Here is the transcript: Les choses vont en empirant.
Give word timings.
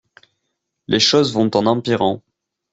Les 0.87 0.99
choses 0.99 1.31
vont 1.31 1.51
en 1.55 1.67
empirant. 1.67 2.23